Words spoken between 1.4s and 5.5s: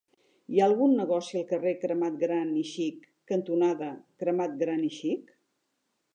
al carrer Cremat Gran i Xic cantonada Cremat Gran i Xic?